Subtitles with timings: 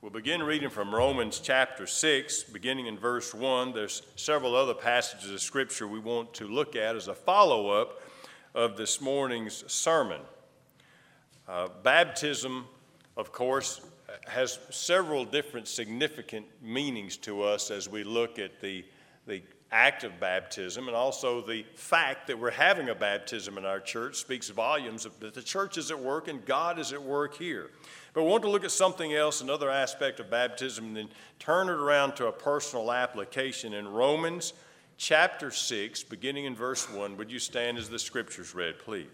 [0.00, 3.72] We'll begin reading from Romans chapter 6, beginning in verse 1.
[3.72, 8.00] There's several other passages of Scripture we want to look at as a follow up
[8.54, 10.20] of this morning's sermon.
[11.48, 12.66] Uh, baptism,
[13.16, 13.80] of course,
[14.28, 18.84] has several different significant meanings to us as we look at the,
[19.26, 23.80] the act of baptism and also the fact that we're having a baptism in our
[23.80, 27.70] church speaks volumes that the church is at work and God is at work here.
[28.14, 31.08] But we want to look at something else, another aspect of baptism, and then
[31.38, 33.74] turn it around to a personal application.
[33.74, 34.54] In Romans
[34.96, 39.06] chapter 6, beginning in verse 1, would you stand as the scriptures read, please?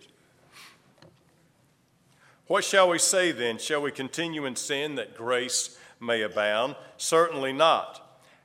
[2.46, 3.58] What shall we say then?
[3.58, 6.76] Shall we continue in sin that grace may abound?
[6.96, 8.03] Certainly not.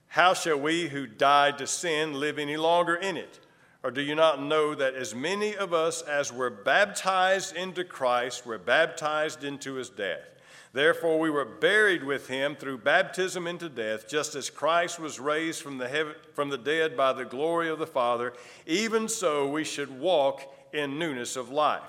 [0.10, 3.40] How shall we who died to sin live any longer in it?
[3.84, 8.46] Or do you not know that as many of us as were baptized into Christ
[8.46, 10.28] were baptized into his death?
[10.74, 15.62] Therefore, we were buried with him through baptism into death, just as Christ was raised
[15.62, 18.34] from the, heaven, from the dead by the glory of the Father,
[18.66, 20.42] even so we should walk
[20.74, 21.82] in newness of life.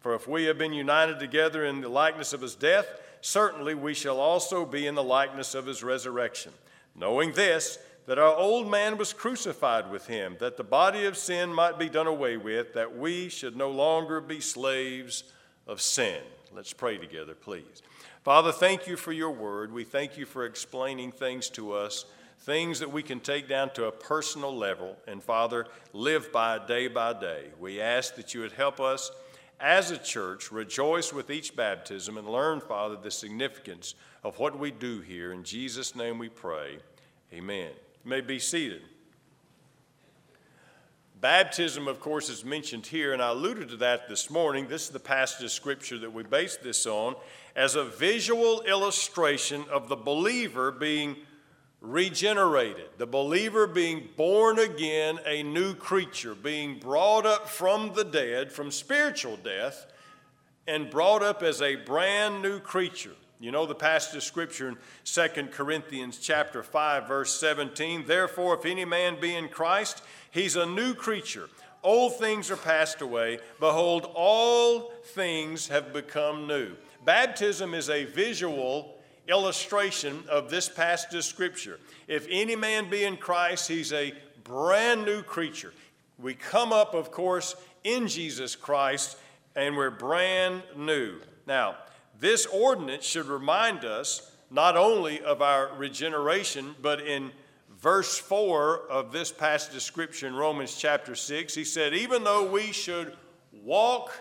[0.00, 2.86] For if we have been united together in the likeness of his death,
[3.20, 6.52] certainly we shall also be in the likeness of his resurrection.
[6.94, 11.52] Knowing this, that our old man was crucified with him, that the body of sin
[11.52, 15.24] might be done away with, that we should no longer be slaves
[15.66, 16.20] of sin.
[16.52, 17.82] Let's pray together, please.
[18.24, 19.72] Father, thank you for your word.
[19.72, 22.04] We thank you for explaining things to us,
[22.40, 26.88] things that we can take down to a personal level, and Father, live by day
[26.88, 27.44] by day.
[27.58, 29.12] We ask that you would help us
[29.60, 33.94] as a church rejoice with each baptism and learn, Father, the significance
[34.24, 35.32] of what we do here.
[35.32, 36.78] In Jesus' name we pray.
[37.32, 37.70] Amen.
[38.04, 38.82] You may be seated.
[41.20, 44.68] Baptism, of course, is mentioned here, and I alluded to that this morning.
[44.68, 47.14] This is the passage of Scripture that we base this on
[47.54, 51.16] as a visual illustration of the believer being
[51.80, 58.52] regenerated, the believer being born again, a new creature, being brought up from the dead,
[58.52, 59.86] from spiritual death,
[60.66, 63.14] and brought up as a brand new creature.
[63.40, 68.66] You know the passage of scripture in 2 Corinthians chapter 5 verse 17, therefore if
[68.66, 71.48] any man be in Christ, he's a new creature.
[71.82, 76.76] Old things are passed away, behold all things have become new.
[77.06, 78.99] Baptism is a visual
[79.30, 81.78] illustration of this passage of Scripture.
[82.08, 84.12] If any man be in Christ, he's a
[84.44, 85.72] brand new creature.
[86.18, 87.54] We come up, of course,
[87.84, 89.16] in Jesus Christ,
[89.56, 91.14] and we're brand new.
[91.46, 91.76] Now,
[92.18, 97.30] this ordinance should remind us not only of our regeneration, but in
[97.80, 102.50] verse 4 of this passage of Scripture in Romans chapter 6, he said, Even though
[102.50, 103.16] we should
[103.62, 104.12] walk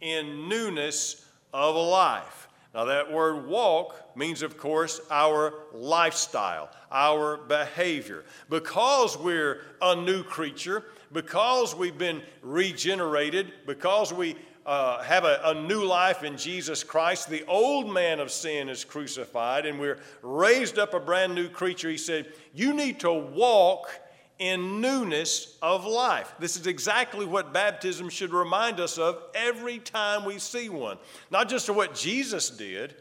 [0.00, 1.24] in newness
[1.54, 2.45] of life.
[2.76, 8.22] Now, that word walk means, of course, our lifestyle, our behavior.
[8.50, 15.54] Because we're a new creature, because we've been regenerated, because we uh, have a, a
[15.54, 20.78] new life in Jesus Christ, the old man of sin is crucified, and we're raised
[20.78, 21.88] up a brand new creature.
[21.88, 23.88] He said, You need to walk
[24.38, 26.34] in newness of life.
[26.38, 30.98] This is exactly what baptism should remind us of every time we see one.
[31.30, 32.94] Not just of what Jesus did,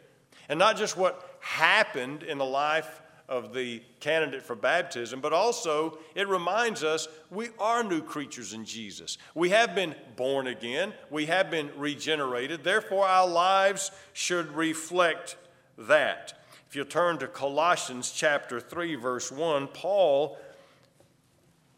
[0.50, 5.98] and not just what happened in the life of the candidate for baptism, but also
[6.14, 9.18] it reminds us we are new creatures in Jesus.
[9.34, 15.38] We have been born again, we have been regenerated, therefore, our lives should reflect
[15.78, 16.34] that.
[16.70, 20.38] If you turn to Colossians chapter 3, verse 1, Paul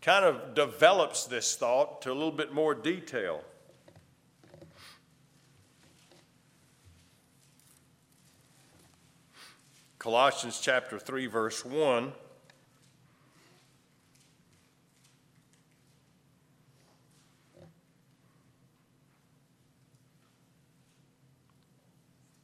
[0.07, 3.41] kind of develops this thought to a little bit more detail.
[9.99, 12.13] Colossians chapter 3, verse 1.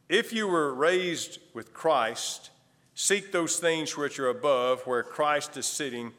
[0.10, 2.50] If you were raised with Christ,
[2.94, 6.12] seek those things which are above, where Christ is sitting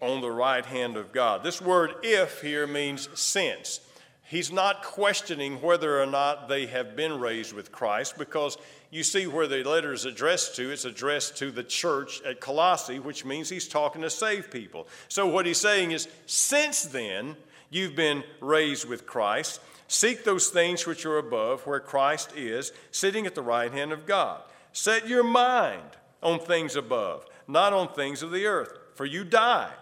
[0.00, 1.42] on the right hand of God.
[1.42, 3.80] This word if here means since.
[4.22, 8.58] He's not questioning whether or not they have been raised with Christ because
[8.90, 10.70] you see where the letter is addressed to.
[10.70, 14.86] It's addressed to the church at Colossae, which means he's talking to saved people.
[15.08, 17.36] So what he's saying is, since then,
[17.70, 19.60] you've been raised with Christ.
[19.88, 24.04] Seek those things which are above, where Christ is, sitting at the right hand of
[24.04, 24.42] God.
[24.74, 29.72] Set your mind on things above, not on things of the earth, for you died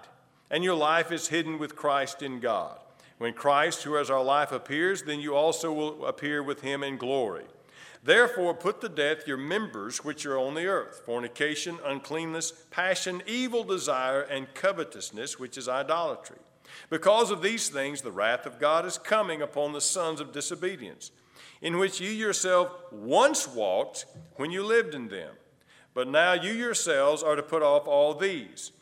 [0.51, 2.79] and your life is hidden with Christ in God.
[3.19, 6.99] When Christ, who is our life, appears, then you also will appear with him in
[6.99, 7.45] glory.
[8.03, 13.65] Therefore, put to death your members which are on the earth fornication, uncleanness, passion, evil
[13.65, 16.39] desire, and covetousness, which is idolatry.
[16.91, 21.11] Because of these things, the wrath of God is coming upon the sons of disobedience,
[21.61, 24.05] in which you yourself once walked
[24.37, 25.35] when you lived in them.
[25.95, 28.73] But now you yourselves are to put off all these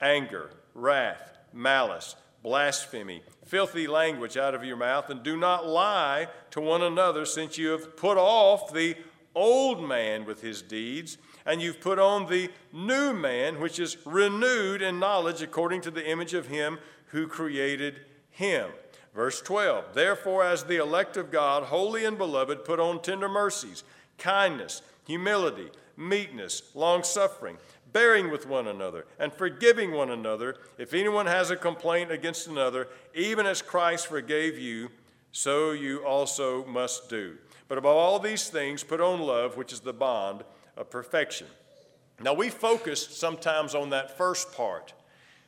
[0.00, 6.60] anger, wrath, malice, blasphemy, filthy language out of your mouth, and do not lie to
[6.60, 8.96] one another, since you have put off the
[9.34, 14.82] old man with his deeds, and you've put on the new man, which is renewed
[14.82, 18.70] in knowledge according to the image of him who created him.
[19.14, 23.84] Verse 12 Therefore, as the elect of God, holy and beloved, put on tender mercies,
[24.18, 27.58] kindness, humility, meekness, long suffering
[27.92, 30.56] bearing with one another, and forgiving one another.
[30.78, 34.90] If anyone has a complaint against another, even as Christ forgave you,
[35.32, 37.36] so you also must do.
[37.68, 40.44] But above all these things, put on love, which is the bond
[40.76, 41.46] of perfection.
[42.20, 44.92] Now, we focused sometimes on that first part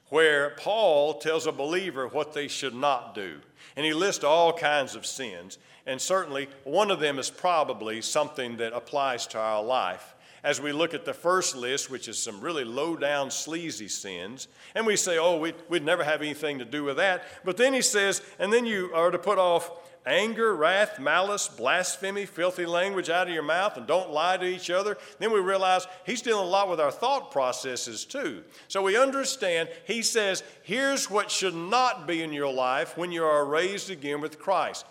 [0.08, 3.40] where Paul tells a believer what they should not do.
[3.76, 5.58] And he lists all kinds of sins.
[5.86, 10.13] And certainly, one of them is probably something that applies to our life
[10.44, 14.46] as we look at the first list, which is some really low down, sleazy sins,
[14.74, 17.24] and we say, oh, we'd, we'd never have anything to do with that.
[17.44, 19.70] But then he says, and then you are to put off
[20.06, 24.68] anger, wrath, malice, blasphemy, filthy language out of your mouth, and don't lie to each
[24.68, 24.98] other.
[25.18, 28.44] Then we realize he's dealing a lot with our thought processes too.
[28.68, 33.24] So we understand he says, here's what should not be in your life when you
[33.24, 34.84] are raised again with Christ.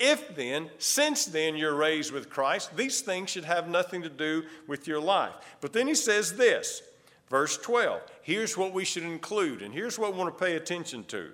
[0.00, 4.44] If then, since then you're raised with Christ, these things should have nothing to do
[4.66, 5.34] with your life.
[5.60, 6.82] But then he says this,
[7.28, 8.00] verse 12.
[8.22, 11.32] Here's what we should include, and here's what we want to pay attention to.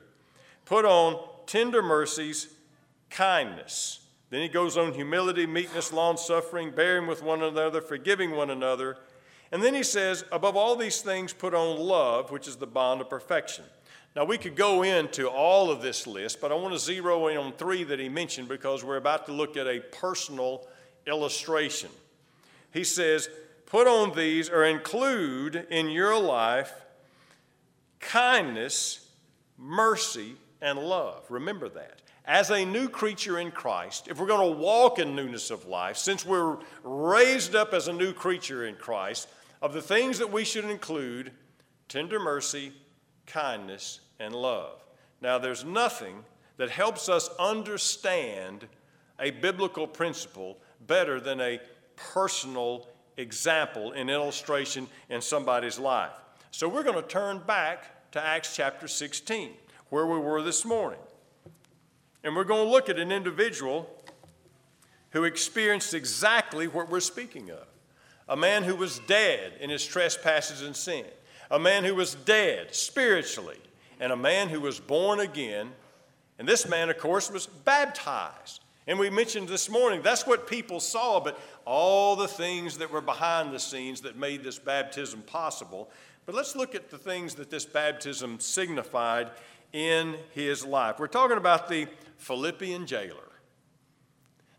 [0.65, 2.49] Put on tender mercies,
[3.09, 4.01] kindness.
[4.31, 8.99] Then he goes on humility, meekness, long suffering, bearing with one another, forgiving one another.
[9.53, 13.01] And then he says, above all these things, put on love, which is the bond
[13.01, 13.65] of perfection.
[14.17, 17.37] Now, we could go into all of this list, but I want to zero in
[17.37, 20.67] on three that he mentioned because we're about to look at a personal
[21.07, 21.91] illustration.
[22.73, 23.29] He says,
[23.67, 26.73] Put on these or include in your life
[28.01, 29.07] kindness,
[29.59, 31.25] mercy, and love.
[31.29, 32.01] Remember that.
[32.25, 35.99] As a new creature in Christ, if we're going to walk in newness of life,
[35.99, 39.29] since we're raised up as a new creature in Christ,
[39.61, 41.33] of the things that we should include,
[41.89, 42.73] tender mercy,
[43.27, 44.85] kindness, and love.
[45.21, 46.25] Now, there's nothing
[46.57, 48.67] that helps us understand
[49.19, 51.61] a biblical principle better than a
[51.97, 52.87] personal
[53.17, 56.13] example and illustration in somebody's life.
[56.51, 59.51] So, we're going to turn back to Acts chapter 16,
[59.91, 61.01] where we were this morning.
[62.25, 63.89] And we're going to look at an individual
[65.11, 67.67] who experienced exactly what we're speaking of
[68.29, 71.05] a man who was dead in his trespasses and sin,
[71.51, 73.59] a man who was dead spiritually,
[74.01, 75.71] and a man who was born again.
[76.39, 78.63] And this man, of course, was baptized.
[78.87, 83.01] And we mentioned this morning that's what people saw, but all the things that were
[83.01, 85.91] behind the scenes that made this baptism possible.
[86.25, 89.31] But let's look at the things that this baptism signified
[89.73, 90.99] in his life.
[90.99, 91.87] We're talking about the
[92.19, 93.21] Philippian jailer.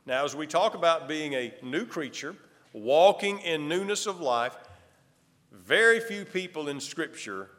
[0.05, 2.35] Now, as we talk about being a new creature,
[2.73, 4.55] walking in newness of life,
[5.51, 7.49] very few people in Scripture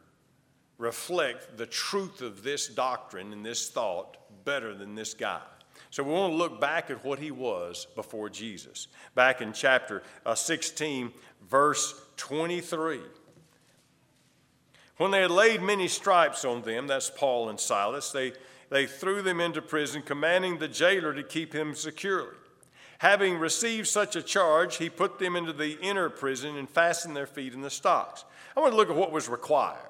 [0.78, 5.42] reflect the truth of this doctrine and this thought better than this guy.
[5.90, 8.88] So we want to look back at what he was before Jesus.
[9.14, 11.12] Back in chapter uh, 16,
[11.48, 13.00] verse 23.
[14.98, 18.32] When they had laid many stripes on them, that's Paul and Silas, they,
[18.68, 22.34] they threw them into prison, commanding the jailer to keep him securely.
[22.98, 27.28] Having received such a charge, he put them into the inner prison and fastened their
[27.28, 28.24] feet in the stocks.
[28.56, 29.87] I want to look at what was required.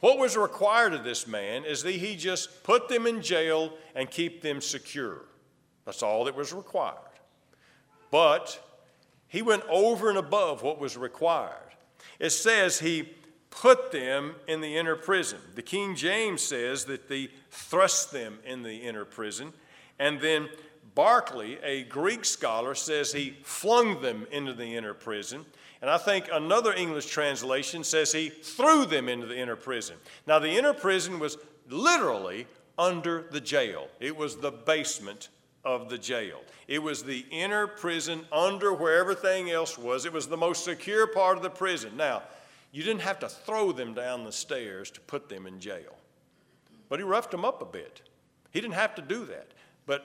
[0.00, 4.10] What was required of this man is that he just put them in jail and
[4.10, 5.22] keep them secure.
[5.84, 6.96] That's all that was required.
[8.10, 8.62] But
[9.26, 11.74] he went over and above what was required.
[12.18, 13.14] It says he
[13.50, 15.40] put them in the inner prison.
[15.54, 19.52] The King James says that he thrust them in the inner prison.
[19.98, 20.48] And then
[20.94, 25.44] Barclay, a Greek scholar, says he flung them into the inner prison.
[25.80, 29.96] And I think another English translation says he threw them into the inner prison.
[30.26, 32.46] Now, the inner prison was literally
[32.78, 35.28] under the jail, it was the basement
[35.64, 36.40] of the jail.
[36.68, 40.04] It was the inner prison under where everything else was.
[40.04, 41.96] It was the most secure part of the prison.
[41.96, 42.22] Now,
[42.70, 45.96] you didn't have to throw them down the stairs to put them in jail,
[46.88, 48.02] but he roughed them up a bit.
[48.52, 49.48] He didn't have to do that.
[49.86, 50.04] But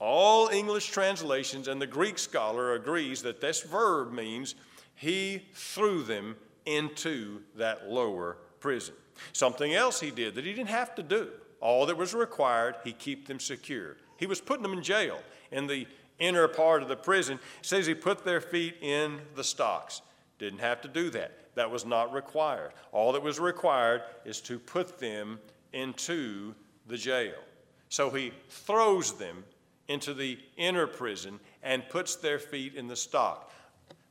[0.00, 4.54] All English translations and the Greek scholar agrees that this verb means
[5.00, 8.94] he threw them into that lower prison.
[9.32, 11.30] Something else he did that he didn't have to do.
[11.62, 13.96] All that was required, he keep them secure.
[14.18, 15.18] He was putting them in jail
[15.52, 15.86] in the
[16.18, 17.38] inner part of the prison.
[17.60, 20.02] It says he put their feet in the stocks.
[20.38, 21.54] Didn't have to do that.
[21.54, 22.72] That was not required.
[22.92, 25.38] All that was required is to put them
[25.72, 26.54] into
[26.88, 27.40] the jail.
[27.88, 29.44] So he throws them
[29.88, 33.50] into the inner prison and puts their feet in the stock.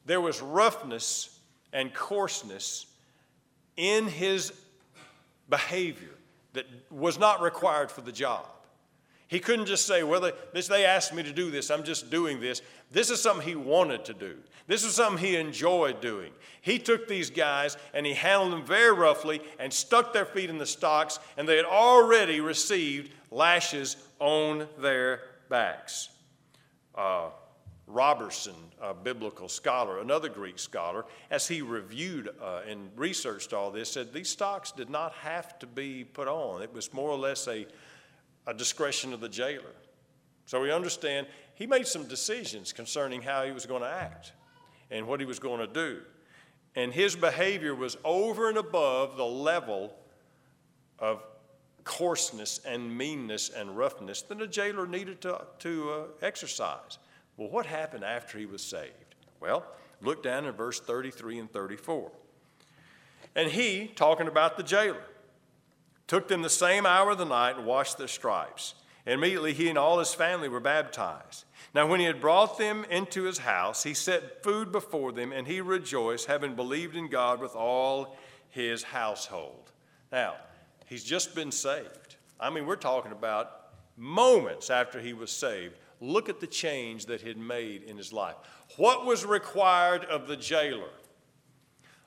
[0.10, 1.40] There was roughness
[1.72, 2.88] and coarseness
[3.78, 4.52] in his
[5.52, 6.16] behavior
[6.54, 8.48] that was not required for the job.
[9.28, 12.42] He couldn't just say, Well, they, they asked me to do this, I'm just doing
[12.42, 12.64] this.
[12.90, 14.38] This is something he wanted to do.
[14.66, 16.32] This is something he enjoyed doing.
[16.62, 20.58] He took these guys and he handled them very roughly and stuck their feet in
[20.58, 26.10] the stocks, and they had already received lashes on their backs.
[26.96, 27.28] Uh,
[27.90, 33.92] Robertson, a biblical scholar, another Greek scholar, as he reviewed uh, and researched all this,
[33.92, 36.62] said these stocks did not have to be put on.
[36.62, 37.66] It was more or less a,
[38.46, 39.74] a discretion of the jailer.
[40.46, 44.34] So we understand he made some decisions concerning how he was going to act
[44.92, 46.02] and what he was going to do.
[46.76, 49.96] And his behavior was over and above the level
[51.00, 51.24] of
[51.84, 57.00] coarseness and meanness and roughness that a jailer needed to, to uh, exercise.
[57.40, 59.16] Well, what happened after he was saved?
[59.40, 59.66] Well,
[60.02, 62.12] look down in verse 33 and 34.
[63.36, 65.02] And he, talking about the jailer,
[66.06, 68.76] took them the same hour of the night and washed their stripes.
[69.06, 71.46] And immediately he and all his family were baptized.
[71.74, 75.48] Now, when he had brought them into his house, he set food before them, and
[75.48, 78.18] he rejoiced, having believed in God with all
[78.50, 79.72] his household.
[80.12, 80.36] Now,
[80.90, 82.16] He's just been saved.
[82.40, 85.76] I mean, we're talking about moments after he was saved.
[86.02, 88.36] Look at the change that he had made in his life.
[88.78, 90.92] What was required of the jailer?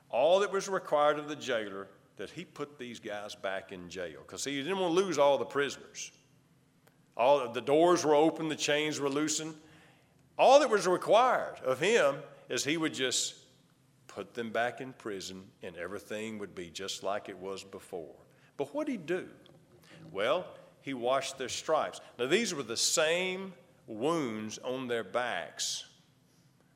[0.09, 4.21] All that was required of the jailer that he put these guys back in jail
[4.27, 6.11] because he didn't want to lose all the prisoners.
[7.17, 9.55] All the doors were open, the chains were loosened.
[10.39, 12.17] All that was required of him
[12.49, 13.35] is he would just
[14.07, 18.15] put them back in prison and everything would be just like it was before.
[18.57, 19.29] But what did he do?
[20.11, 20.47] Well,
[20.83, 22.01] he washed their stripes.
[22.19, 23.53] Now, these were the same
[23.93, 25.85] wounds on their backs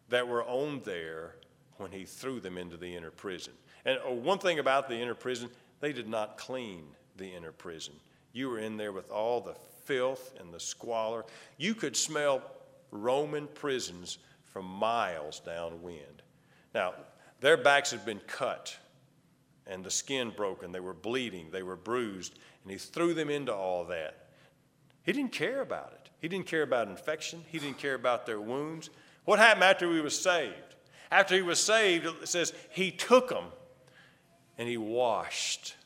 [0.08, 1.36] that were on there
[1.78, 3.52] when he threw them into the inner prison.
[3.84, 5.48] And uh, one thing about the inner prison,
[5.80, 6.84] they did not clean
[7.16, 7.94] the inner prison.
[8.32, 9.54] You were in there with all the
[9.84, 11.24] filth and the squalor.
[11.56, 12.42] You could smell
[12.90, 16.22] Roman prisons from miles downwind.
[16.74, 16.94] Now,
[17.40, 18.76] their backs had been cut
[19.66, 20.72] and the skin broken.
[20.72, 24.25] They were bleeding, they were bruised, and he threw them into all that.
[25.06, 26.10] He didn't care about it.
[26.20, 28.90] He didn't care about infection, he didn't care about their wounds.
[29.24, 30.74] What happened after he was saved?
[31.10, 33.44] After he was saved, it says he took them
[34.58, 35.76] and he washed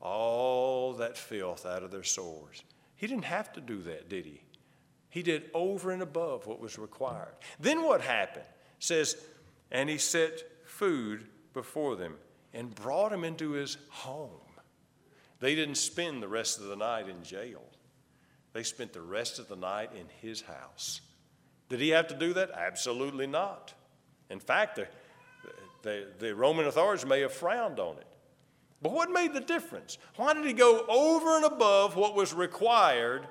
[0.00, 2.62] all that filth out of their sores.
[2.96, 4.42] He didn't have to do that, did he?
[5.08, 7.34] He did over and above what was required.
[7.58, 8.44] Then what happened?
[8.44, 9.16] It says,
[9.70, 12.16] and he set food before them
[12.52, 14.30] and brought them into his home.
[15.40, 17.62] They didn't spend the rest of the night in jail,
[18.56, 21.02] they spent the rest of the night in his house.
[21.68, 22.50] Did he have to do that?
[22.52, 23.74] Absolutely not.
[24.30, 24.86] In fact, the,
[25.82, 28.06] the, the Roman authorities may have frowned on it.
[28.80, 29.98] But what made the difference?
[30.16, 33.26] Why did he go over and above what was required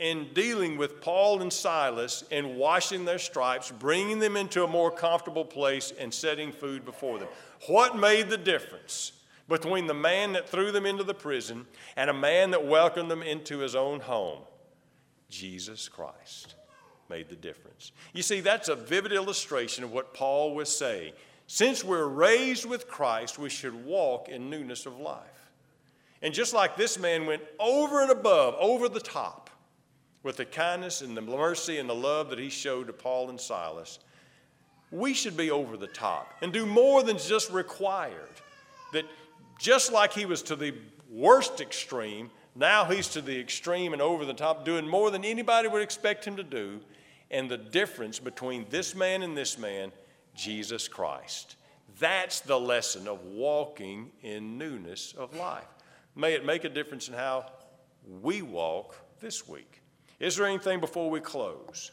[0.00, 4.90] in dealing with Paul and Silas and washing their stripes, bringing them into a more
[4.90, 7.28] comfortable place, and setting food before them.
[7.68, 9.12] What made the difference
[9.48, 13.22] between the man that threw them into the prison and a man that welcomed them
[13.22, 14.42] into his own home?
[15.28, 16.54] Jesus Christ
[17.08, 17.92] made the difference.
[18.12, 21.12] You see, that's a vivid illustration of what Paul was saying.
[21.46, 25.50] Since we're raised with Christ, we should walk in newness of life.
[26.22, 29.50] And just like this man went over and above, over the top,
[30.22, 33.40] with the kindness and the mercy and the love that he showed to Paul and
[33.40, 34.00] Silas,
[34.90, 38.32] we should be over the top and do more than just required.
[38.92, 39.04] That
[39.60, 40.74] just like he was to the
[41.10, 45.68] worst extreme, now he's to the extreme and over the top, doing more than anybody
[45.68, 46.80] would expect him to do.
[47.30, 49.92] And the difference between this man and this man,
[50.34, 51.56] Jesus Christ.
[51.98, 55.64] That's the lesson of walking in newness of life.
[56.14, 57.46] May it make a difference in how
[58.22, 59.82] we walk this week.
[60.18, 61.90] Is there anything before we close